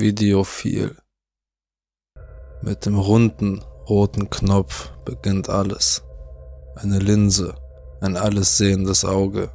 [0.00, 0.96] Videophil.
[2.62, 6.02] Mit dem runden, roten Knopf beginnt alles.
[6.76, 7.54] Eine Linse,
[8.00, 9.50] ein alles sehendes Auge.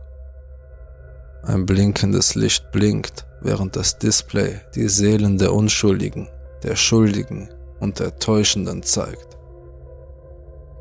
[1.43, 6.29] Ein blinkendes Licht blinkt, während das Display die Seelen der Unschuldigen,
[6.63, 7.49] der Schuldigen
[7.79, 9.37] und der Täuschenden zeigt.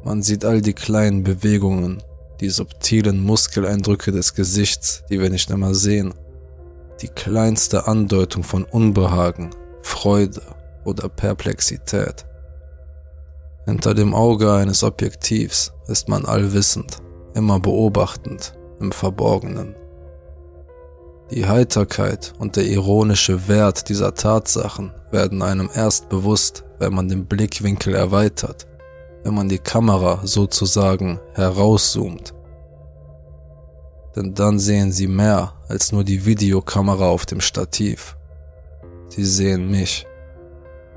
[0.05, 2.03] Man sieht all die kleinen Bewegungen,
[2.41, 6.15] die subtilen Muskeleindrücke des Gesichts, die wir nicht immer sehen,
[7.01, 9.51] die kleinste Andeutung von Unbehagen,
[9.83, 10.43] Freude
[10.85, 12.27] oder Perplexität.
[13.65, 16.99] Hinter dem Auge eines Objektivs ist man allwissend,
[17.35, 19.77] immer beobachtend, im Verborgenen.
[21.31, 27.27] Die Heiterkeit und der ironische Wert dieser Tatsachen werden einem erst bewusst, wenn man den
[27.27, 28.67] Blickwinkel erweitert,
[29.23, 32.35] wenn man die Kamera sozusagen herauszoomt
[34.17, 38.17] denn dann sehen sie mehr als nur die Videokamera auf dem Stativ.
[39.09, 40.07] Sie sehen mich.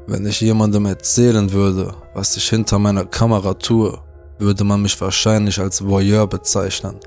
[0.08, 3.98] Wenn ich jemandem erzählen würde, was ich hinter meiner Kamera tue,
[4.38, 6.99] würde man mich wahrscheinlich als Voyeur bezeichnen,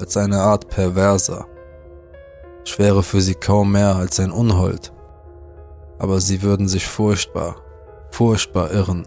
[0.00, 1.46] als eine Art Perverser.
[2.64, 4.92] Ich wäre für sie kaum mehr als ein Unhold.
[5.98, 7.56] Aber sie würden sich furchtbar,
[8.10, 9.04] furchtbar irren.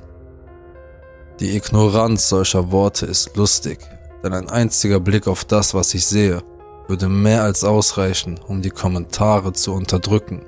[1.39, 3.79] Die Ignoranz solcher Worte ist lustig,
[4.23, 6.41] denn ein einziger Blick auf das, was ich sehe,
[6.87, 10.43] würde mehr als ausreichen, um die Kommentare zu unterdrücken.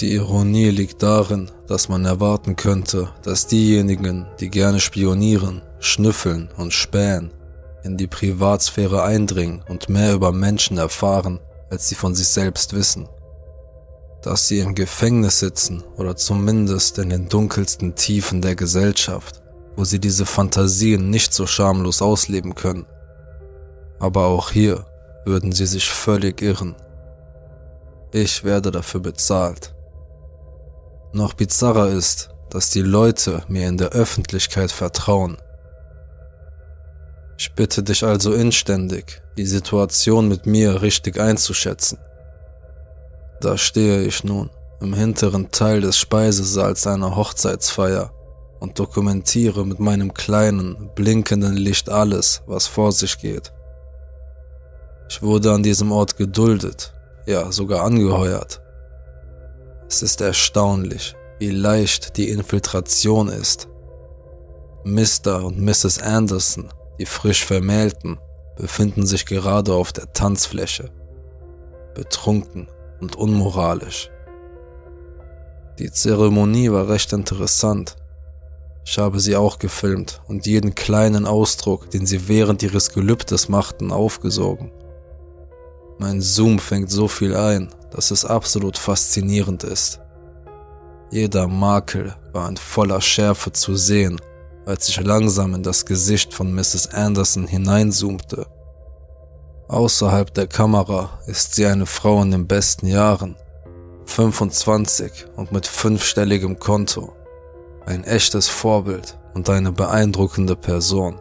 [0.00, 6.72] Die Ironie liegt darin, dass man erwarten könnte, dass diejenigen, die gerne spionieren, schnüffeln und
[6.72, 7.32] spähen,
[7.82, 11.40] in die Privatsphäre eindringen und mehr über Menschen erfahren,
[11.70, 13.08] als sie von sich selbst wissen.
[14.22, 19.42] Dass sie im Gefängnis sitzen oder zumindest in den dunkelsten Tiefen der Gesellschaft,
[19.78, 22.84] wo sie diese Fantasien nicht so schamlos ausleben können.
[24.00, 24.84] Aber auch hier
[25.24, 26.74] würden sie sich völlig irren.
[28.10, 29.76] Ich werde dafür bezahlt.
[31.12, 35.36] Noch bizarrer ist, dass die Leute mir in der Öffentlichkeit vertrauen.
[37.38, 42.00] Ich bitte dich also inständig, die Situation mit mir richtig einzuschätzen.
[43.40, 44.50] Da stehe ich nun
[44.80, 48.12] im hinteren Teil des Speisesaals einer Hochzeitsfeier
[48.60, 53.52] und dokumentiere mit meinem kleinen, blinkenden Licht alles, was vor sich geht.
[55.08, 56.92] Ich wurde an diesem Ort geduldet,
[57.26, 58.60] ja sogar angeheuert.
[59.88, 63.68] Es ist erstaunlich, wie leicht die Infiltration ist.
[64.84, 65.44] Mr.
[65.44, 66.02] und Mrs.
[66.02, 68.18] Anderson, die frisch Vermählten,
[68.56, 70.90] befinden sich gerade auf der Tanzfläche,
[71.94, 72.68] betrunken
[73.00, 74.10] und unmoralisch.
[75.78, 77.96] Die Zeremonie war recht interessant
[78.90, 83.92] ich habe sie auch gefilmt und jeden kleinen Ausdruck, den sie während ihres Gelübdes machten,
[83.92, 84.72] aufgesogen.
[85.98, 90.00] Mein Zoom fängt so viel ein, dass es absolut faszinierend ist.
[91.10, 94.18] Jeder Makel war in voller Schärfe zu sehen,
[94.64, 96.88] als ich langsam in das Gesicht von Mrs.
[96.94, 98.46] Anderson hineinzoomte.
[99.68, 103.36] Außerhalb der Kamera ist sie eine Frau in den besten Jahren,
[104.06, 107.12] 25 und mit fünfstelligem Konto
[107.88, 111.18] ein echtes Vorbild und eine beeindruckende Person.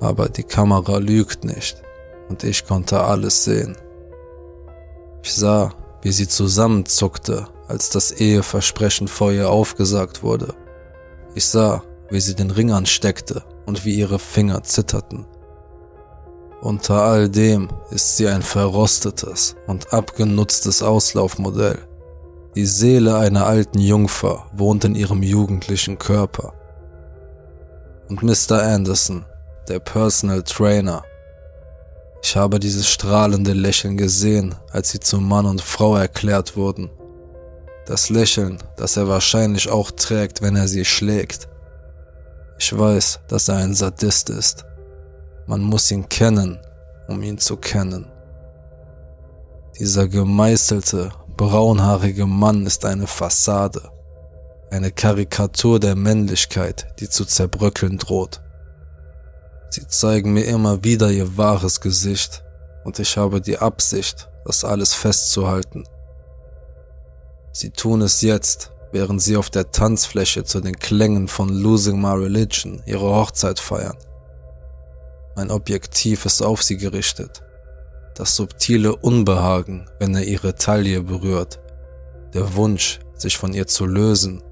[0.00, 1.80] Aber die Kamera lügt nicht
[2.28, 3.76] und ich konnte alles sehen.
[5.22, 5.72] Ich sah,
[6.02, 10.54] wie sie zusammenzuckte, als das Eheversprechen vor ihr aufgesagt wurde.
[11.36, 15.24] Ich sah, wie sie den Ring ansteckte und wie ihre Finger zitterten.
[16.62, 21.87] Unter all dem ist sie ein verrostetes und abgenutztes Auslaufmodell.
[22.58, 26.54] Die Seele einer alten Jungfer wohnt in ihrem jugendlichen Körper.
[28.08, 28.60] Und Mr.
[28.60, 29.24] Anderson,
[29.68, 31.04] der Personal Trainer.
[32.20, 36.90] Ich habe dieses strahlende Lächeln gesehen, als sie zu Mann und Frau erklärt wurden.
[37.86, 41.48] Das Lächeln, das er wahrscheinlich auch trägt, wenn er sie schlägt.
[42.58, 44.64] Ich weiß, dass er ein Sadist ist.
[45.46, 46.58] Man muss ihn kennen,
[47.06, 48.10] um ihn zu kennen.
[49.78, 53.92] Dieser gemeißelte, braunhaarige Mann ist eine Fassade,
[54.70, 58.42] eine Karikatur der Männlichkeit, die zu zerbröckeln droht.
[59.70, 62.42] Sie zeigen mir immer wieder ihr wahres Gesicht
[62.84, 65.84] und ich habe die Absicht, das alles festzuhalten.
[67.52, 72.14] Sie tun es jetzt, während sie auf der Tanzfläche zu den Klängen von Losing My
[72.14, 73.96] Religion ihre Hochzeit feiern.
[75.36, 77.42] Mein Objektiv ist auf sie gerichtet
[78.18, 81.60] das subtile Unbehagen, wenn er ihre Taille berührt,
[82.34, 84.42] der Wunsch, sich von ihr zu lösen.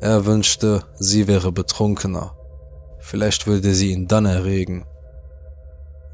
[0.00, 2.34] Er wünschte, sie wäre betrunkener.
[2.98, 4.86] Vielleicht würde sie ihn dann erregen.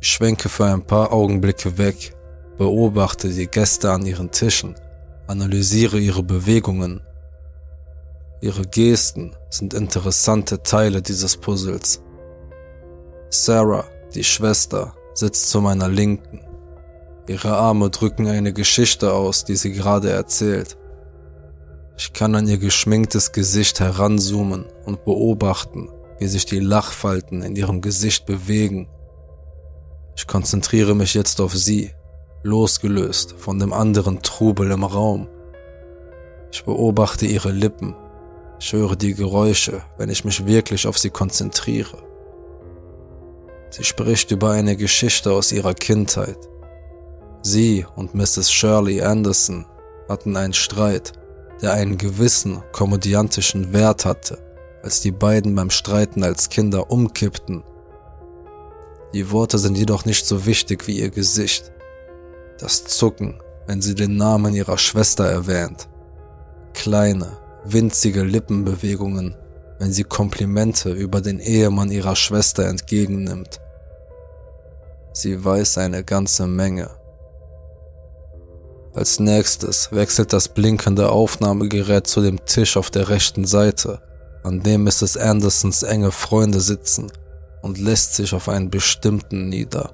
[0.00, 2.16] Ich schwenke für ein paar Augenblicke weg,
[2.58, 4.74] beobachte die Gäste an ihren Tischen,
[5.28, 7.02] analysiere ihre Bewegungen.
[8.40, 12.02] Ihre Gesten sind interessante Teile dieses Puzzles.
[13.30, 13.84] Sarah,
[14.14, 16.40] die Schwester, sitzt zu meiner Linken.
[17.28, 20.76] Ihre Arme drücken eine Geschichte aus, die sie gerade erzählt.
[21.98, 27.80] Ich kann an ihr geschminktes Gesicht heranzoomen und beobachten, wie sich die Lachfalten in ihrem
[27.80, 28.88] Gesicht bewegen.
[30.14, 31.92] Ich konzentriere mich jetzt auf sie,
[32.42, 35.28] losgelöst von dem anderen Trubel im Raum.
[36.52, 37.96] Ich beobachte ihre Lippen,
[38.58, 42.05] ich höre die Geräusche, wenn ich mich wirklich auf sie konzentriere.
[43.76, 46.38] Sie spricht über eine Geschichte aus ihrer Kindheit.
[47.42, 48.50] Sie und Mrs.
[48.50, 49.66] Shirley Anderson
[50.08, 51.12] hatten einen Streit,
[51.60, 54.38] der einen gewissen komödiantischen Wert hatte,
[54.82, 57.64] als die beiden beim Streiten als Kinder umkippten.
[59.12, 61.70] Die Worte sind jedoch nicht so wichtig wie ihr Gesicht.
[62.58, 65.86] Das Zucken, wenn sie den Namen ihrer Schwester erwähnt.
[66.72, 67.36] Kleine,
[67.66, 69.36] winzige Lippenbewegungen,
[69.78, 73.60] wenn sie Komplimente über den Ehemann ihrer Schwester entgegennimmt.
[75.16, 76.90] Sie weiß eine ganze Menge.
[78.92, 84.02] Als nächstes wechselt das blinkende Aufnahmegerät zu dem Tisch auf der rechten Seite,
[84.44, 85.16] an dem Mrs.
[85.16, 87.10] Andersons enge Freunde sitzen
[87.62, 89.90] und lässt sich auf einen bestimmten nieder.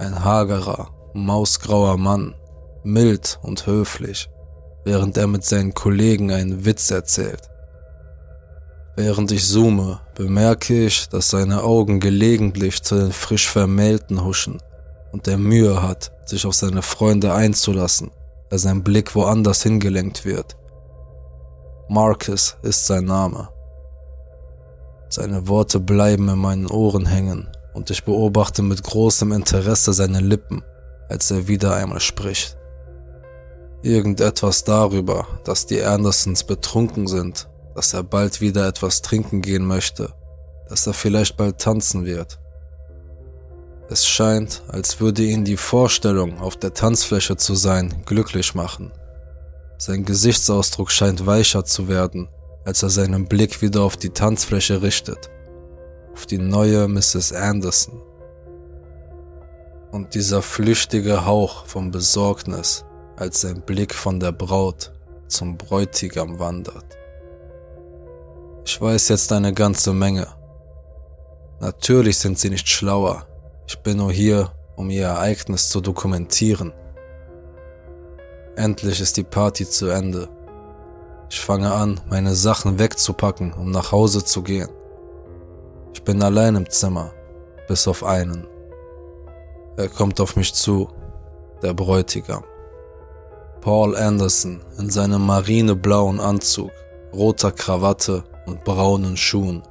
[0.00, 2.34] Ein hagerer, mausgrauer Mann,
[2.82, 4.28] mild und höflich,
[4.84, 7.48] während er mit seinen Kollegen einen Witz erzählt.
[8.96, 14.62] Während ich zoome, bemerke ich, dass seine Augen gelegentlich zu den frisch Vermählten huschen
[15.12, 18.12] und er Mühe hat, sich auf seine Freunde einzulassen,
[18.50, 20.56] da sein Blick woanders hingelenkt wird.
[21.88, 23.48] Marcus ist sein Name.
[25.08, 30.62] Seine Worte bleiben in meinen Ohren hängen und ich beobachte mit großem Interesse seine Lippen,
[31.08, 32.56] als er wieder einmal spricht.
[33.82, 40.12] Irgendetwas darüber, dass die Andersons betrunken sind, dass er bald wieder etwas trinken gehen möchte,
[40.68, 42.38] dass er vielleicht bald tanzen wird.
[43.88, 48.92] Es scheint, als würde ihn die Vorstellung, auf der Tanzfläche zu sein, glücklich machen.
[49.76, 52.28] Sein Gesichtsausdruck scheint weicher zu werden,
[52.64, 55.30] als er seinen Blick wieder auf die Tanzfläche richtet,
[56.14, 57.32] auf die neue Mrs.
[57.32, 58.00] Anderson.
[59.90, 62.84] Und dieser flüchtige Hauch von Besorgnis,
[63.16, 64.92] als sein Blick von der Braut
[65.28, 66.96] zum Bräutigam wandert.
[68.66, 70.26] Ich weiß jetzt eine ganze Menge.
[71.60, 73.26] Natürlich sind sie nicht schlauer.
[73.66, 76.72] Ich bin nur hier, um ihr Ereignis zu dokumentieren.
[78.56, 80.30] Endlich ist die Party zu Ende.
[81.28, 84.70] Ich fange an, meine Sachen wegzupacken, um nach Hause zu gehen.
[85.92, 87.12] Ich bin allein im Zimmer,
[87.68, 88.46] bis auf einen.
[89.76, 90.88] Er kommt auf mich zu,
[91.62, 92.44] der Bräutigam.
[93.60, 96.70] Paul Anderson in seinem marineblauen Anzug,
[97.12, 99.62] roter Krawatte und braunen Schuhen.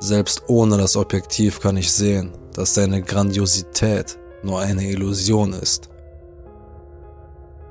[0.00, 5.88] Selbst ohne das Objektiv kann ich sehen, dass seine Grandiosität nur eine Illusion ist.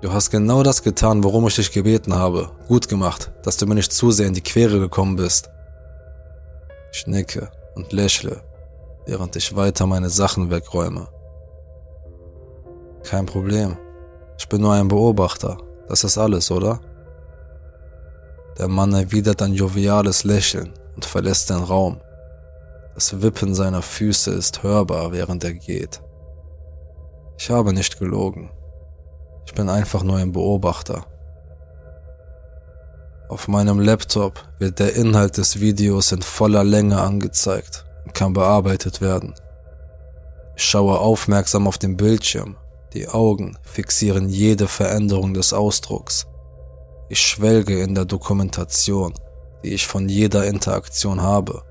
[0.01, 2.49] Du hast genau das getan, worum ich dich gebeten habe.
[2.67, 5.49] Gut gemacht, dass du mir nicht zu sehr in die Quere gekommen bist.
[6.93, 8.41] Ich nicke und lächle,
[9.05, 11.07] während ich weiter meine Sachen wegräume.
[13.03, 13.77] Kein Problem.
[14.39, 15.57] Ich bin nur ein Beobachter.
[15.87, 16.79] Das ist alles, oder?
[18.57, 22.01] Der Mann erwidert ein joviales Lächeln und verlässt den Raum.
[22.95, 26.01] Das Wippen seiner Füße ist hörbar, während er geht.
[27.37, 28.51] Ich habe nicht gelogen.
[29.45, 31.05] Ich bin einfach nur ein Beobachter.
[33.29, 38.99] Auf meinem Laptop wird der Inhalt des Videos in voller Länge angezeigt und kann bearbeitet
[38.99, 39.33] werden.
[40.55, 42.57] Ich schaue aufmerksam auf den Bildschirm.
[42.93, 46.27] Die Augen fixieren jede Veränderung des Ausdrucks.
[47.11, 49.13] Ich schwelge in der Dokumentation,
[49.65, 51.61] die ich von jeder Interaktion habe.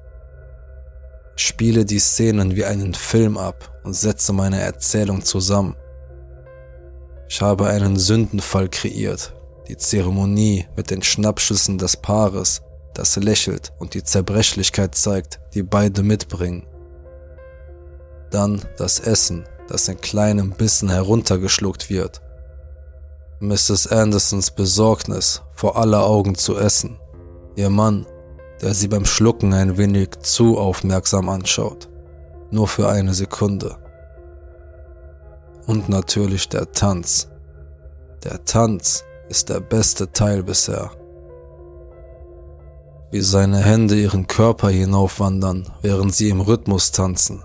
[1.34, 5.76] Ich spiele die Szenen wie einen Film ab und setze meine Erzählung zusammen.
[7.26, 9.34] Ich habe einen Sündenfall kreiert,
[9.66, 12.60] die Zeremonie mit den Schnappschüssen des Paares,
[12.92, 16.66] das lächelt und die Zerbrechlichkeit zeigt, die beide mitbringen.
[18.30, 22.20] Dann das Essen, das in kleinen Bissen heruntergeschluckt wird.
[23.42, 23.86] Mrs.
[23.86, 26.98] Andersons Besorgnis, vor aller Augen zu essen.
[27.56, 28.04] Ihr Mann,
[28.60, 31.88] der sie beim Schlucken ein wenig zu aufmerksam anschaut.
[32.50, 33.78] Nur für eine Sekunde.
[35.66, 37.28] Und natürlich der Tanz.
[38.24, 40.90] Der Tanz ist der beste Teil bisher.
[43.10, 47.42] Wie seine Hände ihren Körper hinaufwandern, während sie im Rhythmus tanzen.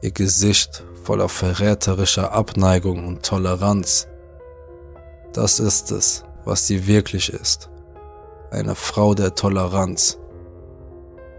[0.00, 4.08] Ihr Gesicht voller verräterischer Abneigung und Toleranz.
[5.32, 7.70] Das ist es, was sie wirklich ist.
[8.50, 10.18] Eine Frau der Toleranz.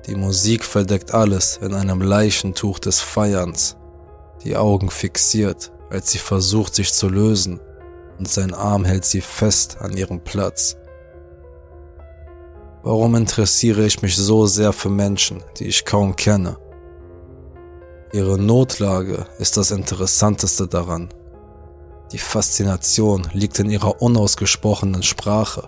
[0.07, 3.77] Die Musik verdeckt alles in einem Leichentuch des Feierns,
[4.43, 7.59] die Augen fixiert, als sie versucht sich zu lösen,
[8.17, 10.75] und sein Arm hält sie fest an ihrem Platz.
[12.81, 16.57] Warum interessiere ich mich so sehr für Menschen, die ich kaum kenne?
[18.11, 21.09] Ihre Notlage ist das Interessanteste daran.
[22.13, 25.67] Die Faszination liegt in ihrer unausgesprochenen Sprache,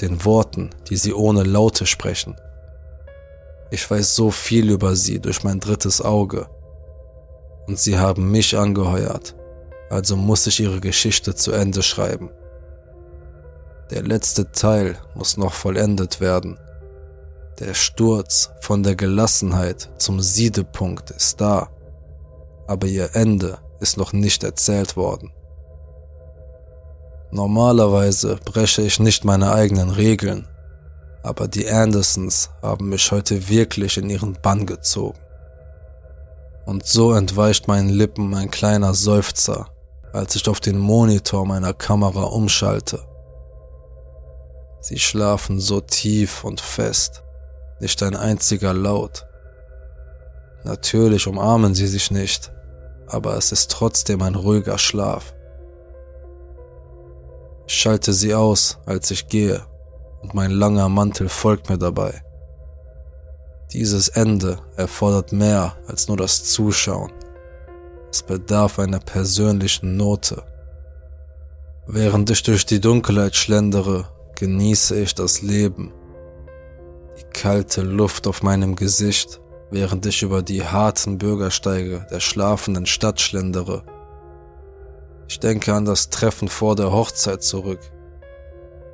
[0.00, 2.34] den Worten, die sie ohne Laute sprechen.
[3.70, 6.48] Ich weiß so viel über sie durch mein drittes Auge.
[7.66, 9.36] Und sie haben mich angeheuert,
[9.90, 12.30] also muss ich ihre Geschichte zu Ende schreiben.
[13.90, 16.58] Der letzte Teil muss noch vollendet werden.
[17.58, 21.68] Der Sturz von der Gelassenheit zum Siedepunkt ist da,
[22.66, 25.32] aber ihr Ende ist noch nicht erzählt worden.
[27.34, 30.46] Normalerweise breche ich nicht meine eigenen Regeln,
[31.22, 35.18] aber die Andersons haben mich heute wirklich in ihren Bann gezogen.
[36.66, 39.68] Und so entweicht meinen Lippen ein kleiner Seufzer,
[40.12, 43.02] als ich auf den Monitor meiner Kamera umschalte.
[44.82, 47.22] Sie schlafen so tief und fest,
[47.80, 49.24] nicht ein einziger Laut.
[50.64, 52.52] Natürlich umarmen sie sich nicht,
[53.06, 55.32] aber es ist trotzdem ein ruhiger Schlaf.
[57.66, 59.64] Schalte sie aus, als ich gehe,
[60.22, 62.22] und mein langer Mantel folgt mir dabei.
[63.72, 67.12] Dieses Ende erfordert mehr als nur das Zuschauen.
[68.10, 70.42] Es bedarf einer persönlichen Note.
[71.86, 75.92] Während ich durch die Dunkelheit schlendere, genieße ich das Leben.
[77.18, 79.40] Die kalte Luft auf meinem Gesicht,
[79.70, 83.84] während ich über die harten Bürgersteige der schlafenden Stadt schlendere.
[85.32, 87.80] Ich denke an das Treffen vor der Hochzeit zurück.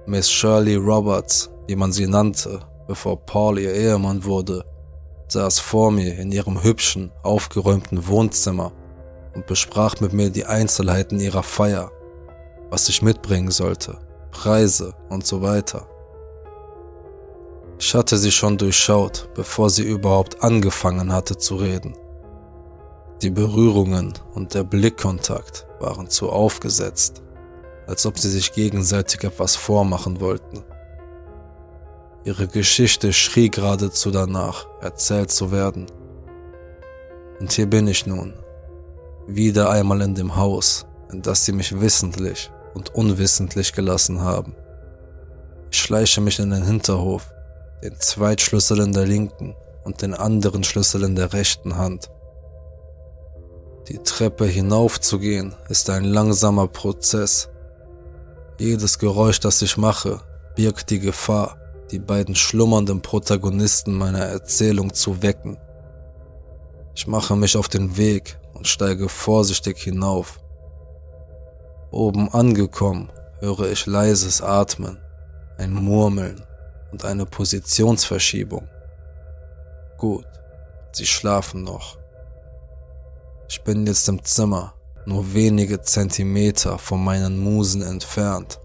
[0.07, 4.65] Miss Shirley Roberts, wie man sie nannte, bevor Paul ihr Ehemann wurde,
[5.27, 8.71] saß vor mir in ihrem hübschen, aufgeräumten Wohnzimmer
[9.35, 11.91] und besprach mit mir die Einzelheiten ihrer Feier,
[12.71, 13.99] was ich mitbringen sollte,
[14.31, 15.89] Preise und so weiter.
[17.81, 21.97] Ich hatte sie schon durchschaut, bevor sie überhaupt angefangen hatte zu reden.
[23.21, 27.21] Die Berührungen und der Blickkontakt waren zu aufgesetzt,
[27.89, 30.63] als ob sie sich gegenseitig etwas vormachen wollten.
[32.23, 35.87] Ihre Geschichte schrie geradezu danach, erzählt zu werden.
[37.41, 38.35] Und hier bin ich nun,
[39.27, 44.55] wieder einmal in dem Haus, in das sie mich wissentlich und unwissentlich gelassen haben.
[45.73, 47.33] Ich schleiche mich in den Hinterhof,
[47.83, 52.11] den Zweitschlüssel in der linken und den anderen Schlüssel in der rechten Hand.
[53.89, 57.49] Die Treppe hinaufzugehen ist ein langsamer Prozess.
[58.59, 60.21] Jedes Geräusch, das ich mache,
[60.57, 61.57] birgt die Gefahr,
[61.91, 65.57] die beiden schlummernden Protagonisten meiner Erzählung zu wecken.
[66.95, 70.39] Ich mache mich auf den Weg und steige vorsichtig hinauf.
[71.91, 74.99] Oben angekommen höre ich leises Atmen,
[75.57, 76.45] ein Murmeln
[76.93, 78.69] und eine Positionsverschiebung.
[79.97, 80.27] Gut,
[80.93, 81.98] sie schlafen noch.
[83.49, 84.75] Ich bin jetzt im Zimmer,
[85.07, 88.61] nur wenige Zentimeter von meinen Musen entfernt.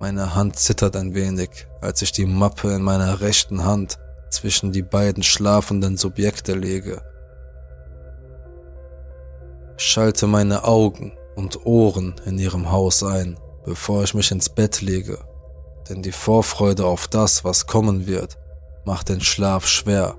[0.00, 3.98] Meine Hand zittert ein wenig, als ich die Mappe in meiner rechten Hand
[4.30, 7.02] zwischen die beiden schlafenden Subjekte lege.
[9.76, 15.18] Schalte meine Augen und Ohren in ihrem Haus ein, bevor ich mich ins Bett lege
[15.88, 18.38] denn die Vorfreude auf das, was kommen wird,
[18.84, 20.16] macht den Schlaf schwer.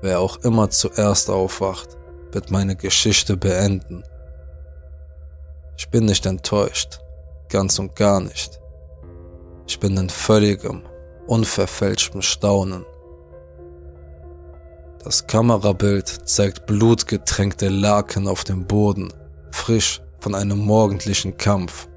[0.00, 1.96] Wer auch immer zuerst aufwacht,
[2.32, 4.02] wird meine Geschichte beenden.
[5.76, 7.00] Ich bin nicht enttäuscht,
[7.48, 8.60] ganz und gar nicht.
[9.66, 10.82] Ich bin in völligem,
[11.26, 12.84] unverfälschtem Staunen.
[15.02, 19.12] Das Kamerabild zeigt blutgetränkte Laken auf dem Boden,
[19.50, 21.88] frisch von einem morgendlichen Kampf.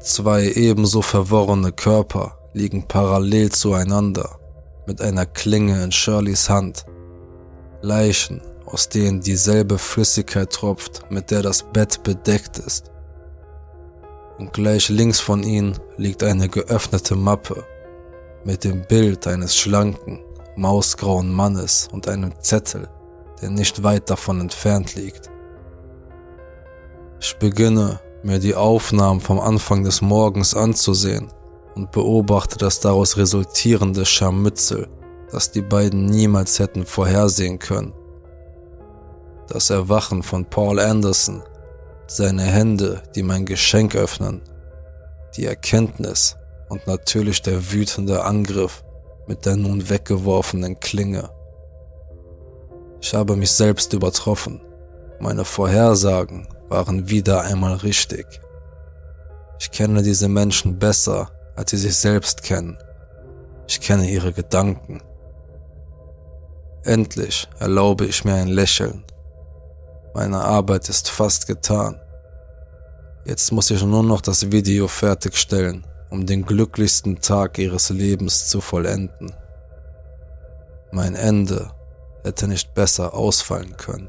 [0.00, 4.38] Zwei ebenso verworrene Körper liegen parallel zueinander,
[4.86, 6.86] mit einer Klinge in Shirleys Hand.
[7.82, 12.90] Leichen, aus denen dieselbe Flüssigkeit tropft, mit der das Bett bedeckt ist.
[14.38, 17.64] Und gleich links von ihnen liegt eine geöffnete Mappe
[18.44, 20.20] mit dem Bild eines schlanken,
[20.56, 22.88] mausgrauen Mannes und einem Zettel,
[23.40, 25.30] der nicht weit davon entfernt liegt.
[27.20, 31.28] Ich beginne mir die Aufnahmen vom Anfang des Morgens anzusehen
[31.74, 34.88] und beobachte das daraus resultierende Scharmützel,
[35.30, 37.92] das die beiden niemals hätten vorhersehen können.
[39.48, 41.42] Das Erwachen von Paul Anderson,
[42.08, 44.40] Seine Hände, die mein Geschenk öffnen.
[45.36, 46.36] Die Erkenntnis
[46.68, 48.84] und natürlich der wütende Angriff
[49.26, 51.30] mit der nun weggeworfenen Klinge.
[53.00, 54.60] Ich habe mich selbst übertroffen.
[55.18, 58.26] Meine Vorhersagen waren wieder einmal richtig.
[59.58, 62.78] Ich kenne diese Menschen besser, als sie sich selbst kennen.
[63.66, 65.02] Ich kenne ihre Gedanken.
[66.86, 69.02] Endlich erlaube ich mir ein Lächeln.
[70.14, 72.00] Meine Arbeit ist fast getan.
[73.24, 78.60] Jetzt muss ich nur noch das Video fertigstellen, um den glücklichsten Tag ihres Lebens zu
[78.60, 79.34] vollenden.
[80.92, 81.72] Mein Ende
[82.22, 84.08] hätte nicht besser ausfallen können.